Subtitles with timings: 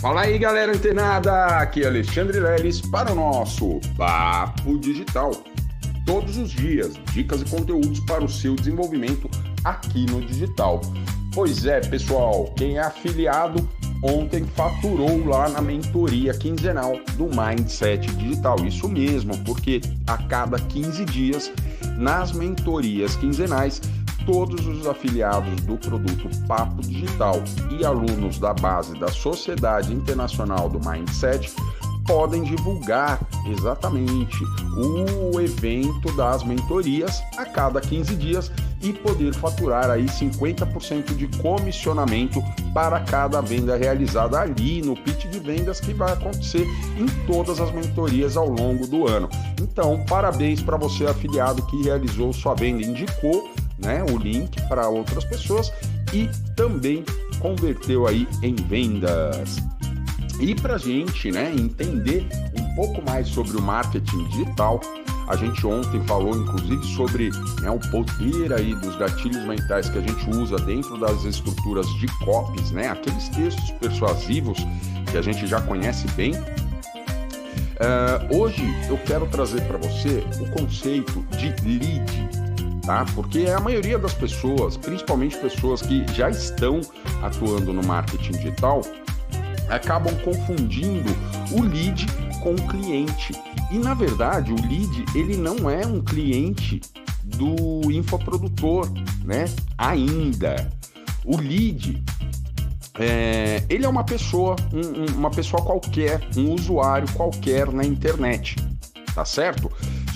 [0.00, 1.58] Fala aí, galera antenada!
[1.58, 5.30] Aqui é Alexandre Leles para o nosso Papo Digital.
[6.06, 9.28] Todos os dias, dicas e conteúdos para o seu desenvolvimento
[9.62, 10.80] aqui no digital.
[11.34, 13.68] Pois é, pessoal, quem é afiliado
[14.02, 18.56] ontem faturou lá na mentoria quinzenal do Mindset Digital.
[18.64, 21.52] Isso mesmo, porque a cada 15 dias,
[21.98, 23.82] nas mentorias quinzenais,
[24.30, 27.42] todos os afiliados do produto Papo Digital
[27.76, 31.52] e alunos da base da Sociedade Internacional do Mindset
[32.06, 34.38] podem divulgar exatamente
[34.76, 42.40] o evento das mentorias a cada 15 dias e poder faturar aí 50% de comissionamento
[42.72, 46.66] para cada venda realizada ali no pitch de vendas que vai acontecer
[46.96, 49.28] em todas as mentorias ao longo do ano.
[49.60, 55.24] Então, parabéns para você afiliado que realizou sua venda, indicou né, o link para outras
[55.24, 55.72] pessoas
[56.12, 57.04] e também
[57.38, 59.56] converteu aí em vendas.
[60.40, 62.26] E para gente né, entender
[62.58, 64.80] um pouco mais sobre o marketing digital,
[65.28, 70.00] a gente ontem falou inclusive sobre né, o poder aí dos gatilhos mentais que a
[70.00, 74.58] gente usa dentro das estruturas de copies, né, aqueles textos persuasivos
[75.10, 76.32] que a gente já conhece bem.
[77.80, 82.28] Uh, hoje eu quero trazer para você o conceito de lead,
[82.90, 83.06] tá?
[83.14, 86.80] Porque a maioria das pessoas, principalmente pessoas que já estão
[87.22, 88.80] atuando no marketing digital,
[89.68, 91.08] acabam confundindo
[91.52, 92.04] o lead
[92.42, 93.32] com o cliente.
[93.70, 96.80] E na verdade, o lead, ele não é um cliente
[97.22, 98.90] do infoprodutor,
[99.24, 99.44] né?
[99.78, 100.68] Ainda.
[101.24, 102.02] O lead
[102.98, 108.56] é, ele é uma pessoa, um, uma pessoa qualquer, um usuário qualquer na internet,
[109.14, 109.70] tá certo?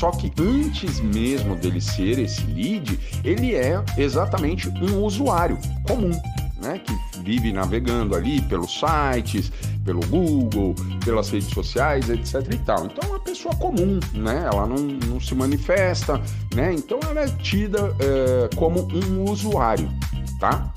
[0.00, 6.18] Só que antes mesmo dele ser esse lead, ele é exatamente um usuário comum,
[6.62, 9.52] né, que vive navegando ali pelos sites,
[9.84, 12.86] pelo Google, pelas redes sociais, etc e tal.
[12.86, 14.48] Então é uma pessoa comum, né?
[14.50, 16.18] Ela não, não se manifesta,
[16.54, 16.72] né?
[16.72, 19.90] Então ela é tida é, como um usuário,
[20.38, 20.72] tá?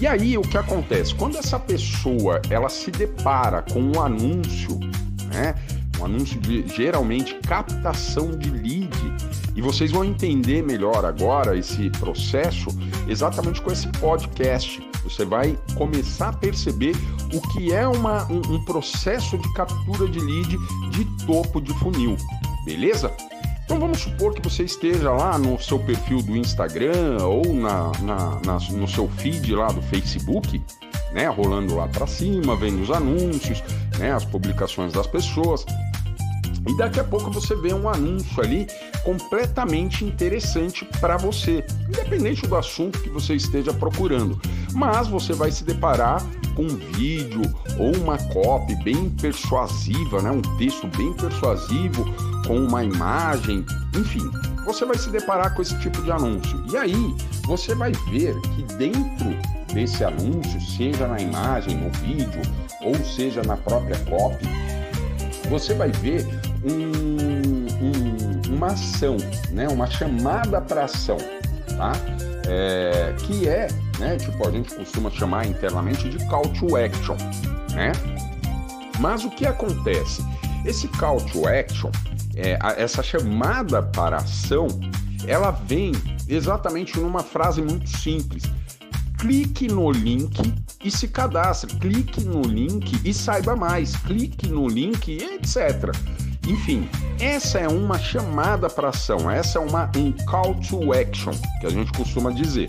[0.00, 1.14] E aí o que acontece?
[1.14, 4.80] Quando essa pessoa ela se depara com um anúncio,
[5.30, 5.54] né?
[6.02, 8.90] Um anúncio de geralmente captação de lead.
[9.54, 12.68] E vocês vão entender melhor agora esse processo
[13.08, 14.82] exatamente com esse podcast.
[15.04, 16.94] Você vai começar a perceber
[17.32, 20.56] o que é uma, um, um processo de captura de lead
[20.90, 22.16] de topo de funil,
[22.64, 23.10] beleza?
[23.64, 28.40] Então vamos supor que você esteja lá no seu perfil do Instagram ou na, na,
[28.44, 30.62] na no seu feed lá do Facebook,
[31.12, 33.62] né, rolando lá para cima, vendo os anúncios,
[33.98, 35.64] né, as publicações das pessoas.
[36.66, 38.68] E daqui a pouco você vê um anúncio ali
[39.04, 44.40] completamente interessante para você, independente do assunto que você esteja procurando.
[44.72, 47.42] Mas você vai se deparar com um vídeo
[47.78, 50.30] ou uma copy bem persuasiva, né?
[50.30, 52.04] um texto bem persuasivo,
[52.46, 53.64] com uma imagem,
[53.94, 54.30] enfim,
[54.64, 56.62] você vai se deparar com esse tipo de anúncio.
[56.70, 57.14] E aí
[57.44, 59.36] você vai ver que dentro
[59.72, 62.42] desse anúncio, seja na imagem, no vídeo,
[62.82, 64.46] ou seja na própria copy,
[65.48, 66.26] você vai ver
[66.64, 69.16] um, um, uma ação,
[69.50, 69.68] né?
[69.68, 71.16] uma chamada para ação,
[71.76, 71.92] tá?
[72.48, 77.16] É, que é, né, tipo, a gente costuma chamar internamente de call to action,
[77.72, 77.92] né?
[78.98, 80.22] Mas o que acontece?
[80.64, 81.90] Esse call to action,
[82.36, 84.66] é, essa chamada para ação,
[85.26, 85.92] ela vem
[86.28, 88.42] exatamente numa frase muito simples.
[89.22, 90.52] Clique no link
[90.82, 91.76] e se cadastre.
[91.76, 93.94] Clique no link e saiba mais.
[93.94, 95.94] Clique no link, etc.
[96.48, 96.88] Enfim,
[97.20, 101.70] essa é uma chamada para ação, essa é uma um call to action, que a
[101.70, 102.68] gente costuma dizer.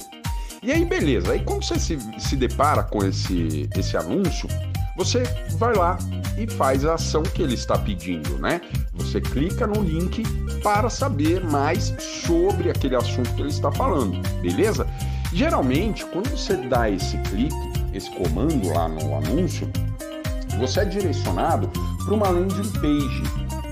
[0.61, 4.47] E aí, beleza, aí quando você se, se depara com esse, esse anúncio,
[4.95, 5.23] você
[5.57, 5.97] vai lá
[6.37, 8.61] e faz a ação que ele está pedindo, né?
[8.93, 10.21] Você clica no link
[10.61, 14.85] para saber mais sobre aquele assunto que ele está falando, beleza?
[15.33, 17.55] Geralmente, quando você dá esse clique,
[17.93, 19.69] esse comando lá no anúncio,
[20.59, 21.69] você é direcionado
[22.05, 23.23] para uma landing page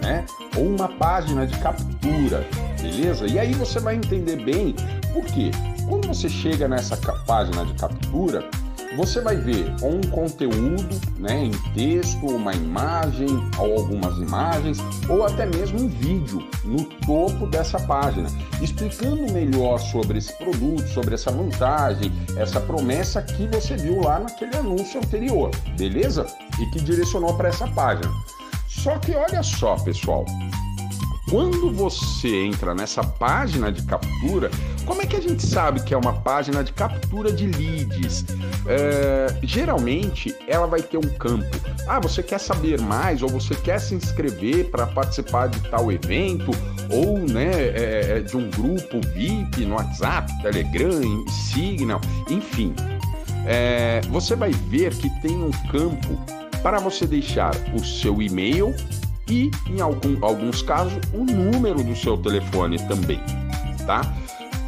[0.02, 0.26] né?
[0.58, 2.46] Ou uma página de captura,
[2.82, 3.28] beleza?
[3.28, 4.76] E aí você vai entender bem
[5.14, 5.52] por quê.
[5.88, 8.50] Quando você chega nessa página de captura,
[8.96, 13.28] você vai ver um conteúdo né, em texto, uma imagem,
[13.58, 14.80] ou algumas imagens,
[15.10, 18.30] ou até mesmo um vídeo no topo dessa página,
[18.62, 24.56] explicando melhor sobre esse produto, sobre essa vantagem, essa promessa que você viu lá naquele
[24.58, 26.26] anúncio anterior, beleza?
[26.60, 28.12] E que direcionou para essa página.
[28.68, 30.26] Só que olha só, pessoal,
[31.30, 34.52] quando você entra nessa página de captura,
[34.86, 38.26] Como é que a gente sabe que é uma página de captura de leads?
[38.68, 41.46] É, geralmente ela vai ter um campo.
[41.88, 46.52] Ah, você quer saber mais ou você quer se inscrever para participar de tal evento
[46.90, 52.74] ou né, é, é de um grupo VIP no WhatsApp, Telegram, Signal, enfim.
[53.46, 56.20] É, você vai ver que tem um campo
[56.62, 58.76] para você deixar o seu e-mail
[59.28, 63.20] e, em algum, alguns casos, o número do seu telefone também,
[63.86, 64.02] tá?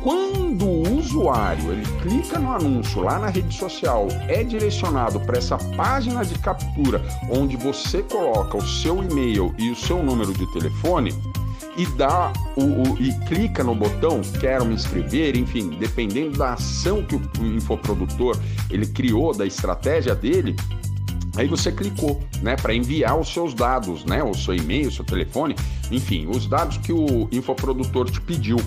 [0.03, 5.57] Quando o usuário ele clica no anúncio lá na rede social, é direcionado para essa
[5.77, 11.13] página de captura onde você coloca o seu e-mail e o seu número de telefone
[11.77, 17.01] e dá o, o, e clica no botão quero me inscrever, enfim, dependendo da ação
[17.03, 18.37] que o, infoprodutor
[18.69, 20.55] ele criou da estratégia dele,
[21.35, 25.03] Aí você clicou, né, para enviar os seus dados, né, o seu e-mail, o seu
[25.03, 25.55] telefone,
[25.91, 28.57] enfim, os dados que o infoprodutor te pediu.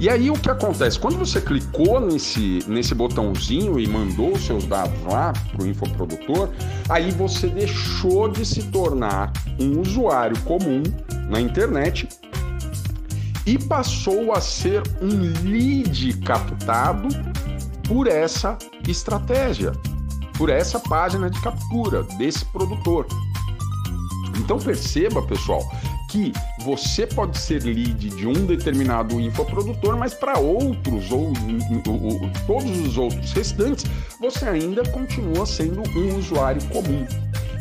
[0.00, 0.98] E aí o que acontece?
[0.98, 6.48] Quando você clicou nesse, nesse botãozinho e mandou os seus dados lá para o infoprodutor,
[6.88, 9.30] aí você deixou de se tornar
[9.60, 10.82] um usuário comum
[11.28, 12.08] na internet
[13.44, 17.08] e passou a ser um lead captado
[17.86, 18.56] por essa
[18.88, 19.72] estratégia,
[20.38, 23.06] por essa página de captura desse produtor.
[24.38, 25.60] Então perceba, pessoal,
[26.10, 26.32] que
[26.64, 31.32] você pode ser lead de um determinado infoprodutor, mas para outros ou,
[31.86, 33.84] ou, ou, todos os outros restantes,
[34.20, 37.06] você ainda continua sendo um usuário comum.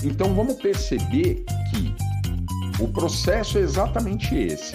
[0.03, 1.93] Então vamos perceber que
[2.79, 4.73] o processo é exatamente esse.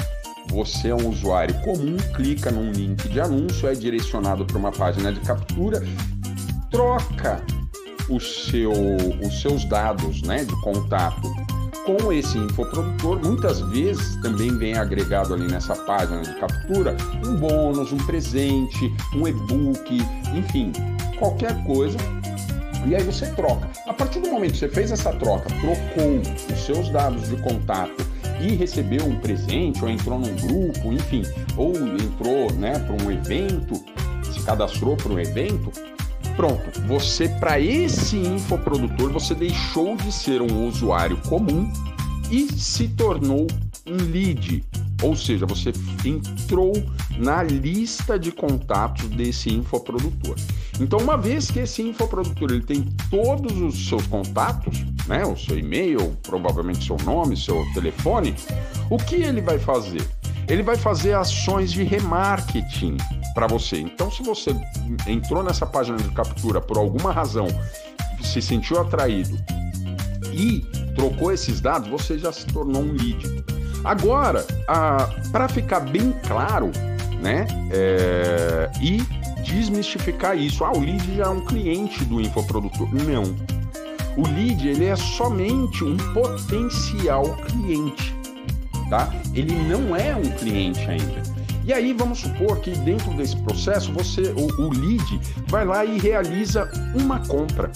[0.50, 5.12] Você é um usuário comum, clica num link de anúncio, é direcionado para uma página
[5.12, 5.82] de captura,
[6.70, 7.42] troca
[8.20, 11.43] seu, os seus dados né, de contato
[11.84, 16.96] com esse infoprodutor, muitas vezes também vem agregado ali nessa página de captura
[17.26, 19.98] um bônus, um presente, um e-book,
[20.34, 20.72] enfim,
[21.18, 21.98] qualquer coisa.
[22.86, 23.68] E aí você troca.
[23.86, 26.20] A partir do momento que você fez essa troca, trocou
[26.52, 28.04] os seus dados de contato
[28.40, 31.22] e recebeu um presente, ou entrou num grupo, enfim,
[31.56, 33.82] ou entrou né, para um evento,
[34.30, 35.70] se cadastrou para um evento,
[36.36, 41.72] Pronto, você para esse infoprodutor você deixou de ser um usuário comum
[42.30, 43.46] e se tornou
[43.86, 44.64] um lead,
[45.02, 45.72] ou seja, você
[46.04, 46.72] entrou
[47.18, 50.36] na lista de contatos desse infoprodutor.
[50.80, 55.58] Então, uma vez que esse infoprodutor ele tem todos os seus contatos, né, o seu
[55.58, 58.34] e-mail, provavelmente seu nome, seu telefone,
[58.90, 60.02] o que ele vai fazer?
[60.48, 62.96] Ele vai fazer ações de remarketing
[63.34, 63.78] para você.
[63.80, 64.54] Então, se você
[65.06, 67.48] entrou nessa página de captura por alguma razão,
[68.22, 69.36] se sentiu atraído
[70.32, 70.60] e
[70.94, 73.44] trocou esses dados, você já se tornou um lead.
[73.84, 74.46] Agora,
[75.30, 76.70] para ficar bem claro,
[77.20, 79.02] né, é, e
[79.42, 82.88] desmistificar isso, ah, o lead já é um cliente do infoprodutor.
[82.94, 83.24] Não.
[84.16, 88.14] O lead ele é somente um potencial cliente,
[88.88, 89.12] tá?
[89.34, 91.33] Ele não é um cliente ainda.
[91.66, 95.98] E aí vamos supor que dentro desse processo você, o, o lead, vai lá e
[95.98, 97.72] realiza uma compra.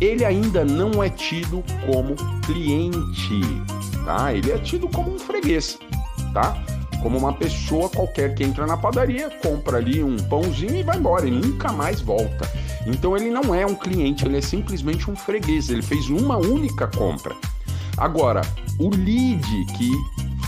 [0.00, 3.40] Ele ainda não é tido como cliente,
[4.04, 4.32] tá?
[4.32, 5.78] Ele é tido como um freguês,
[6.34, 6.62] tá?
[7.02, 11.26] Como uma pessoa qualquer que entra na padaria, compra ali um pãozinho e vai embora
[11.26, 12.48] e nunca mais volta.
[12.86, 15.70] Então ele não é um cliente, ele é simplesmente um freguês.
[15.70, 17.34] Ele fez uma única compra.
[17.96, 18.42] Agora,
[18.78, 19.42] o lead
[19.76, 19.90] que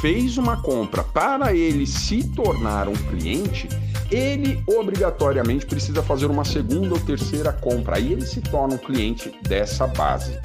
[0.00, 3.68] fez uma compra para ele se tornar um cliente,
[4.10, 7.96] ele obrigatoriamente precisa fazer uma segunda ou terceira compra.
[7.96, 10.38] Aí ele se torna um cliente dessa base.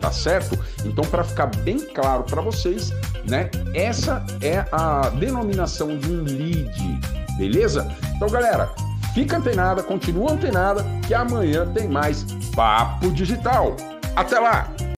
[0.00, 0.56] Tá certo?
[0.84, 2.90] Então, para ficar bem claro para vocês,
[3.28, 3.50] né?
[3.74, 7.00] Essa é a denominação de um lead,
[7.36, 7.90] beleza?
[8.14, 8.72] Então, galera,
[9.12, 12.24] fica antenada, continua antenada, que amanhã tem mais
[12.54, 13.74] Papo Digital.
[14.14, 14.72] Até lá!